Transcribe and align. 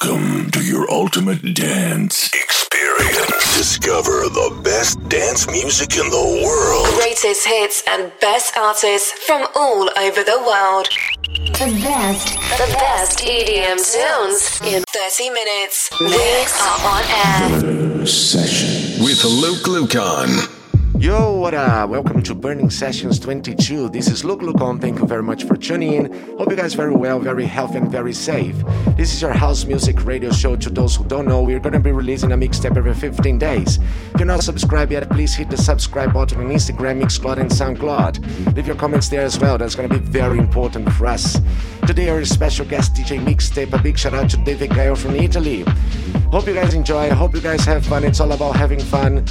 Welcome 0.00 0.50
to 0.52 0.62
your 0.62 0.88
ultimate 0.92 1.54
dance 1.54 2.30
experience. 2.32 3.56
Discover 3.56 4.28
the 4.28 4.60
best 4.62 4.96
dance 5.08 5.50
music 5.50 5.96
in 5.96 6.08
the 6.10 6.42
world. 6.44 6.86
Greatest 7.00 7.44
hits 7.44 7.82
and 7.88 8.12
best 8.20 8.56
artists 8.56 9.10
from 9.26 9.46
all 9.56 9.90
over 9.98 10.22
the 10.22 10.38
world. 10.46 10.88
The 11.24 11.80
best. 11.82 12.34
The 12.58 12.72
best 12.74 13.18
EDM 13.18 13.78
tunes 13.78 14.60
in 14.72 14.84
30 14.84 15.30
minutes. 15.30 15.90
We 16.00 16.06
are 16.06 16.78
on 16.86 17.98
air. 17.98 18.06
Session 18.06 19.02
with 19.02 19.24
Luke 19.24 19.66
Lucan. 19.66 20.57
Yo, 20.98 21.30
what 21.36 21.54
up? 21.54 21.90
Welcome 21.90 22.24
to 22.24 22.34
Burning 22.34 22.70
Sessions 22.70 23.20
22. 23.20 23.88
This 23.90 24.08
is 24.08 24.24
Luke 24.24 24.40
Lucon. 24.40 24.80
Thank 24.80 24.98
you 24.98 25.06
very 25.06 25.22
much 25.22 25.44
for 25.44 25.56
tuning 25.56 25.92
in. 25.92 26.36
Hope 26.36 26.50
you 26.50 26.56
guys 26.56 26.74
very 26.74 26.92
well, 26.92 27.20
very 27.20 27.46
healthy, 27.46 27.78
and 27.78 27.88
very 27.88 28.12
safe. 28.12 28.56
This 28.96 29.14
is 29.14 29.22
your 29.22 29.32
house 29.32 29.64
music 29.64 30.04
radio 30.04 30.32
show. 30.32 30.56
To 30.56 30.68
those 30.68 30.96
who 30.96 31.04
don't 31.04 31.28
know, 31.28 31.40
we're 31.40 31.60
going 31.60 31.74
to 31.74 31.78
be 31.78 31.92
releasing 31.92 32.32
a 32.32 32.36
mixtape 32.36 32.76
every 32.76 32.94
15 32.94 33.38
days. 33.38 33.78
If 34.12 34.18
you're 34.18 34.26
not 34.26 34.42
subscribed 34.42 34.90
yet, 34.90 35.08
please 35.08 35.32
hit 35.34 35.50
the 35.50 35.56
subscribe 35.56 36.12
button 36.12 36.40
on 36.40 36.48
Instagram, 36.48 37.00
Mixcloud, 37.00 37.38
and 37.38 37.48
SoundCloud. 37.48 38.56
Leave 38.56 38.66
your 38.66 38.74
comments 38.74 39.08
there 39.08 39.22
as 39.22 39.38
well. 39.38 39.56
That's 39.56 39.76
going 39.76 39.88
to 39.88 40.00
be 40.00 40.04
very 40.04 40.40
important 40.40 40.92
for 40.94 41.06
us. 41.06 41.40
Today, 41.86 42.08
our 42.08 42.24
special 42.24 42.66
guest 42.66 42.94
DJ 42.94 43.24
Mixtape. 43.24 43.72
A 43.72 43.80
big 43.80 43.96
shout 43.96 44.14
out 44.14 44.30
to 44.30 44.36
David 44.38 44.70
Geil 44.70 44.96
from 44.96 45.14
Italy. 45.14 45.64
Hope 46.30 46.46
you 46.46 46.52
guys 46.52 46.74
enjoy. 46.74 47.08
Hope 47.10 47.34
you 47.34 47.40
guys 47.40 47.64
have 47.64 47.86
fun. 47.86 48.04
It's 48.04 48.20
all 48.20 48.32
about 48.32 48.54
having 48.54 48.80
fun. 48.80 49.24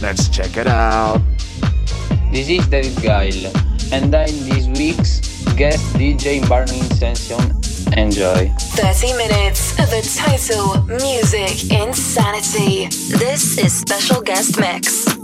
Let's 0.00 0.30
check 0.30 0.56
it 0.56 0.66
out. 0.66 1.20
This 2.32 2.48
is 2.48 2.66
David 2.68 2.96
Geil, 3.02 3.52
and 3.92 4.14
I'm 4.14 4.32
this 4.48 4.66
week's 4.66 5.44
guest 5.54 5.84
DJ 5.94 6.40
in 6.40 6.48
Burning 6.48 6.82
Session. 6.96 7.38
Enjoy. 7.98 8.48
30 8.48 9.12
minutes 9.18 9.78
of 9.78 9.92
a 9.92 10.00
total 10.00 10.82
music 10.86 11.70
insanity. 11.70 12.86
This 13.18 13.58
is 13.58 13.74
Special 13.74 14.22
Guest 14.22 14.58
Mix. 14.58 15.17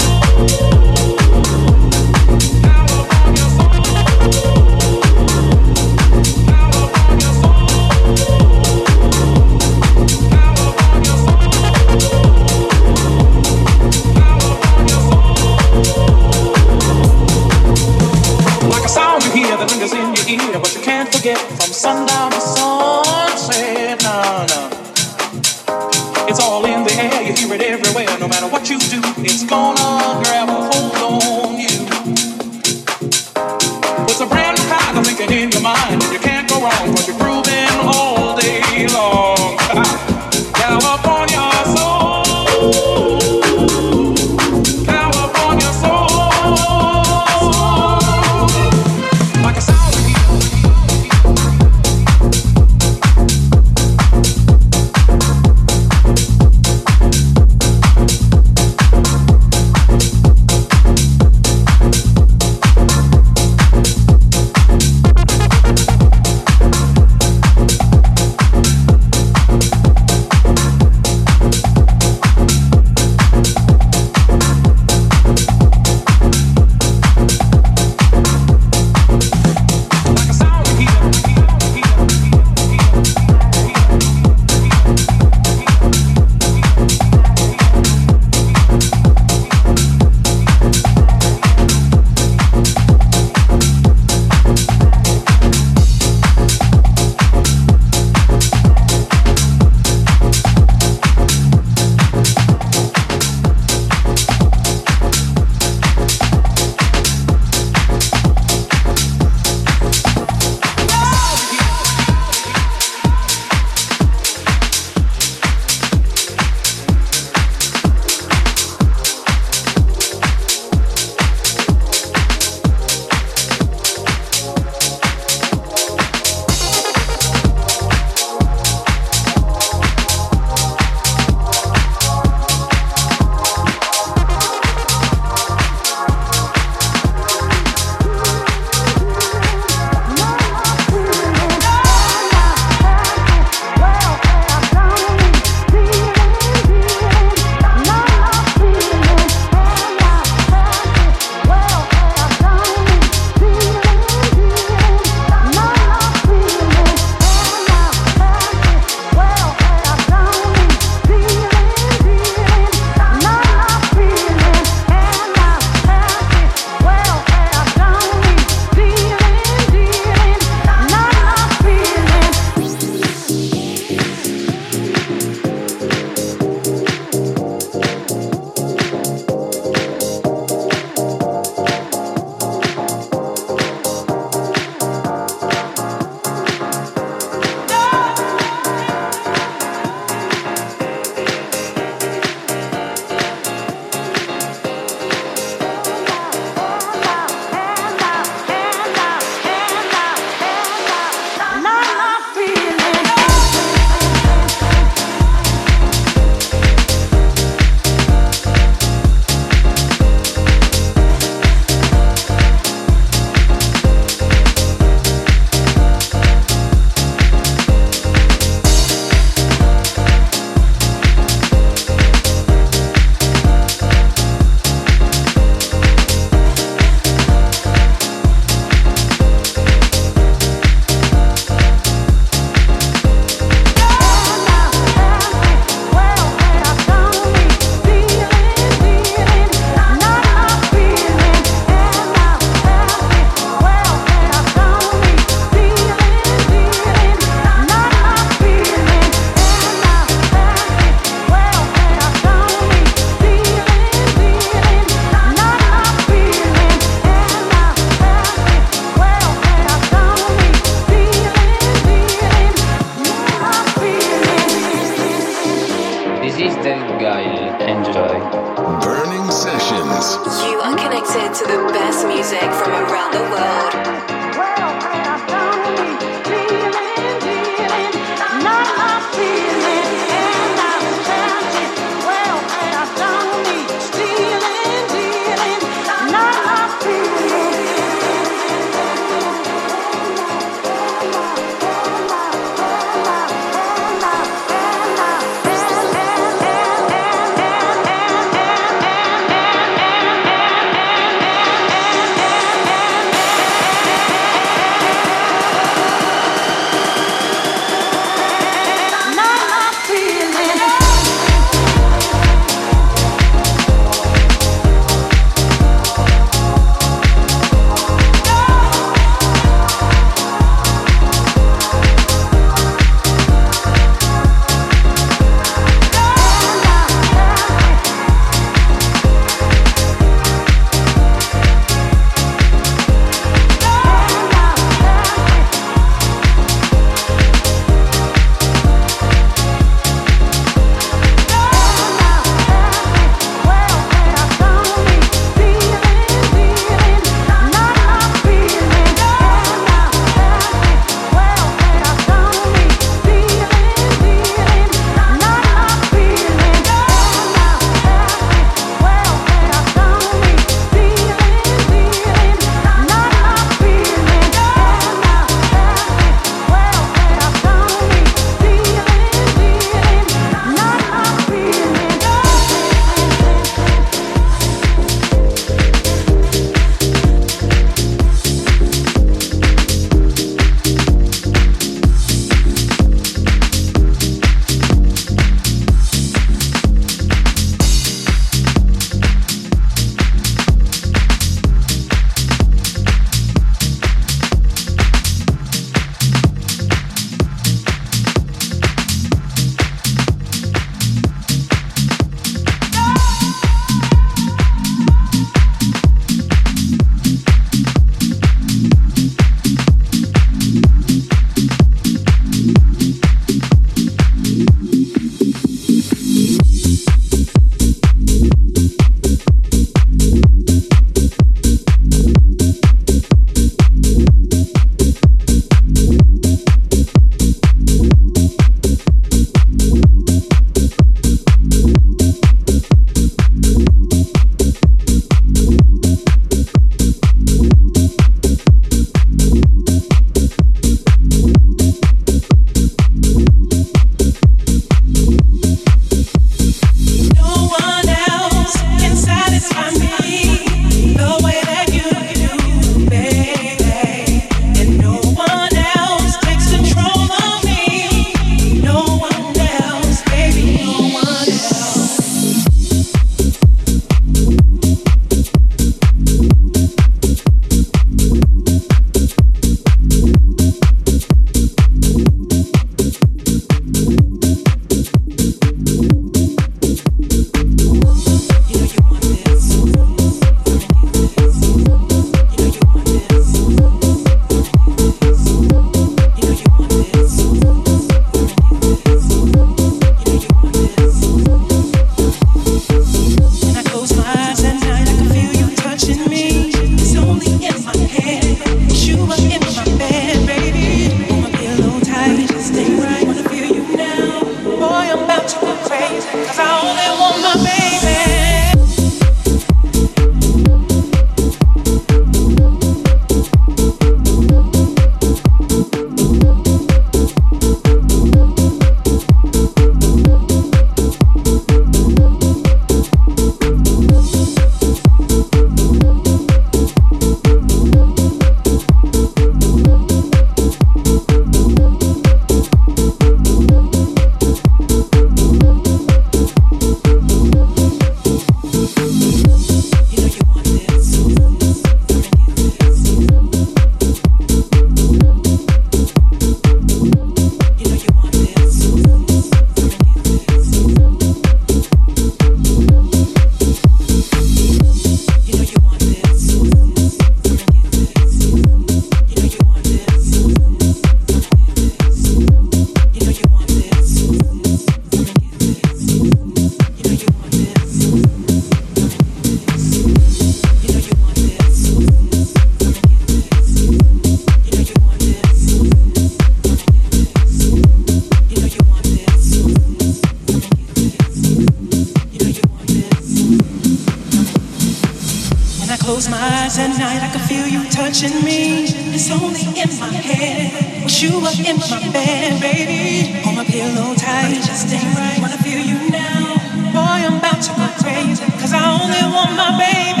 touching 587.69 588.23
me. 588.23 588.65
It's 588.95 589.11
only 589.11 589.45
in 589.59 589.69
my 589.79 589.93
head. 589.93 590.83
Wish 590.83 591.03
you 591.03 591.19
were 591.19 591.35
in 591.45 591.57
my 591.57 591.79
bed, 591.91 592.41
baby. 592.41 593.21
On 593.27 593.35
my 593.35 593.43
pillow 593.43 593.93
tight. 593.95 594.41
Just 594.43 594.73
ain't 594.73 594.83
right. 594.95 595.19
Wanna 595.21 595.37
feel 595.37 595.59
you 595.59 595.89
now. 595.89 596.35
Boy, 596.73 597.05
I'm 597.07 597.17
about 597.17 597.41
to 597.43 597.51
go 597.53 597.67
crazy. 597.83 598.25
Cause 598.39 598.53
I 598.53 598.63
only 598.65 599.03
want 599.13 599.35
my 599.35 599.51
baby. 599.59 600.00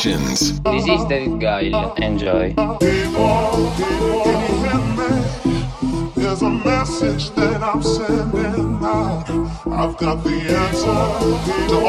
Productions. 0.00 0.62
This 0.62 0.88
is 0.88 1.04
David 1.10 1.40
Geil. 1.40 1.94
Enjoy. 1.98 2.54
There's 6.16 6.40
a 6.40 6.48
message 6.48 7.28
that 7.32 7.62
I'm 7.62 7.82
sending 7.82 8.82
out. 8.82 9.28
I've 9.68 9.98
got 9.98 10.24
the 10.24 10.40
answer. 10.56 11.79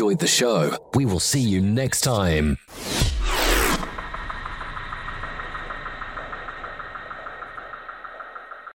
Enjoyed 0.00 0.18
the 0.18 0.26
show. 0.26 0.70
We 0.94 1.04
will 1.04 1.20
see 1.20 1.42
you 1.42 1.60
next 1.60 2.00
time. 2.00 2.56